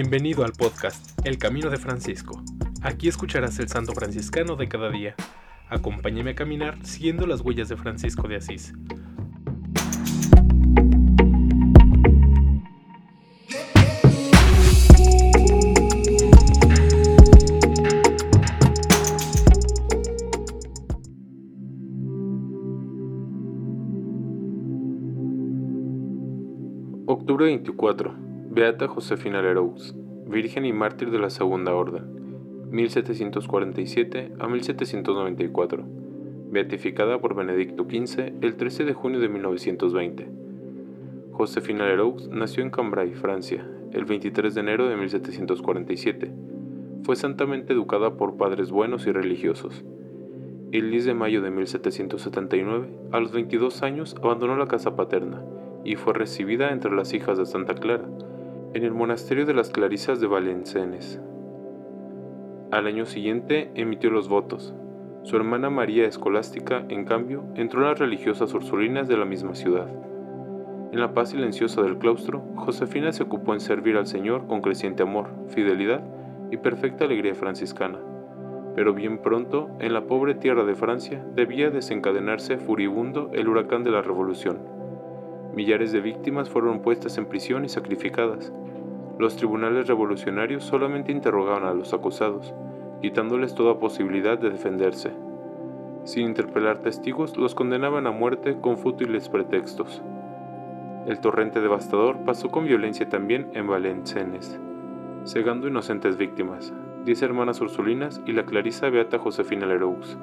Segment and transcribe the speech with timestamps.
[0.00, 2.40] Bienvenido al podcast El Camino de Francisco.
[2.82, 5.16] Aquí escucharás el santo franciscano de cada día.
[5.68, 8.74] Acompáñame a caminar siguiendo las huellas de Francisco de Asís.
[27.08, 28.27] Octubre 24.
[28.58, 29.94] Beata Josefina Leroux,
[30.26, 35.84] Virgen y Mártir de la Segunda Orden, 1747 a 1794.
[36.50, 40.28] Beatificada por Benedicto XV el 13 de junio de 1920.
[41.30, 46.32] Josefina Leroux nació en Cambrai, Francia, el 23 de enero de 1747.
[47.04, 49.84] Fue santamente educada por padres buenos y religiosos.
[50.72, 55.44] El 10 de mayo de 1779, a los 22 años, abandonó la casa paterna
[55.84, 58.08] y fue recibida entre las hijas de Santa Clara,
[58.74, 61.20] en el monasterio de las Clarisas de Valenciennes.
[62.70, 64.74] Al año siguiente emitió los votos.
[65.22, 69.88] Su hermana María Escolástica, en cambio, entró en las religiosas ursulinas de la misma ciudad.
[70.92, 75.02] En la paz silenciosa del claustro, Josefina se ocupó en servir al Señor con creciente
[75.02, 76.02] amor, fidelidad
[76.50, 77.98] y perfecta alegría franciscana.
[78.74, 83.90] Pero bien pronto, en la pobre tierra de Francia, debía desencadenarse furibundo el huracán de
[83.90, 84.77] la Revolución
[85.58, 88.52] Millares de víctimas fueron puestas en prisión y sacrificadas.
[89.18, 92.54] Los tribunales revolucionarios solamente interrogaban a los acusados,
[93.02, 95.10] quitándoles toda posibilidad de defenderse.
[96.04, 100.00] Sin interpelar testigos, los condenaban a muerte con fútiles pretextos.
[101.08, 104.60] El torrente devastador pasó con violencia también en Valenciennes,
[105.24, 106.72] cegando inocentes víctimas,
[107.04, 110.16] diez hermanas ursulinas y la clarisa Beata Josefina Leroux.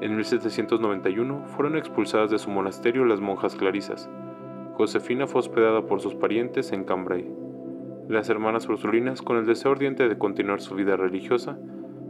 [0.00, 4.08] En 1791 fueron expulsadas de su monasterio las monjas clarisas,
[4.80, 7.30] Josefina fue hospedada por sus parientes en Cambrai.
[8.08, 11.58] Las hermanas ursulinas, con el deseo ardiente de continuar su vida religiosa,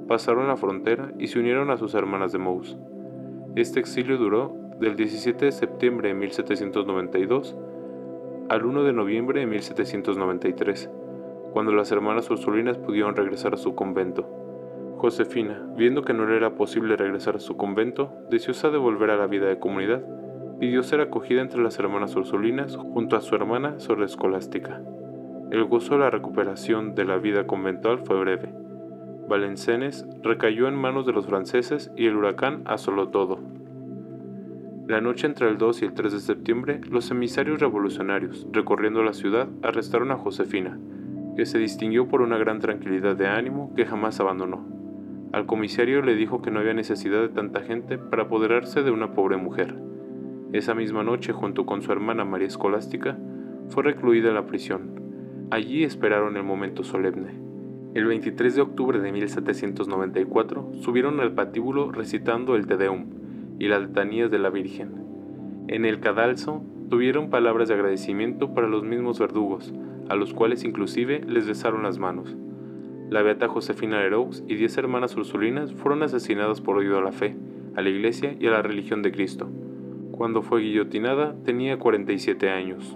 [0.07, 2.79] pasaron la frontera y se unieron a sus hermanas de Mous.
[3.57, 7.57] Este exilio duró del 17 de septiembre de 1792
[8.49, 10.91] al 1 de noviembre de 1793,
[11.53, 14.29] cuando las hermanas ursulinas pudieron regresar a su convento.
[14.99, 19.17] Josefina, viendo que no le era posible regresar a su convento, deseosa de volver a
[19.17, 20.05] la vida de comunidad,
[20.61, 24.83] pidió ser acogida entre las hermanas ursulinas junto a su hermana Sor Escolástica.
[25.51, 28.53] El gozo de la recuperación de la vida conventual fue breve.
[29.27, 33.41] Valenciennes recayó en manos de los franceses y el huracán asoló todo.
[34.87, 39.15] La noche entre el 2 y el 3 de septiembre, los emisarios revolucionarios, recorriendo la
[39.15, 40.79] ciudad, arrestaron a Josefina,
[41.37, 44.67] que se distinguió por una gran tranquilidad de ánimo que jamás abandonó.
[45.33, 49.15] Al comisario le dijo que no había necesidad de tanta gente para apoderarse de una
[49.15, 49.90] pobre mujer
[50.53, 53.17] esa misma noche, junto con su hermana María Escolástica,
[53.69, 55.01] fue recluida en la prisión.
[55.51, 57.39] Allí esperaron el momento solemne.
[57.95, 63.07] El 23 de octubre de 1794 subieron al patíbulo recitando el Te Deum
[63.59, 64.91] y las letanías de la Virgen.
[65.69, 69.73] En el cadalso tuvieron palabras de agradecimiento para los mismos verdugos,
[70.09, 72.37] a los cuales inclusive les besaron las manos.
[73.09, 77.37] La beata Josefina Leroux y diez hermanas ursulinas fueron asesinadas por oído a la fe,
[77.77, 79.49] a la Iglesia y a la religión de Cristo.
[80.21, 82.95] Cuando fue guillotinada tenía 47 años.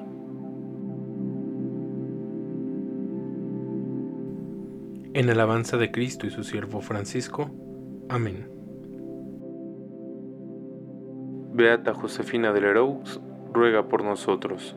[5.14, 7.50] En alabanza de Cristo y su siervo Francisco.
[8.10, 8.46] Amén.
[11.54, 13.22] Beata Josefina de Leroux,
[13.54, 14.76] ruega por nosotros.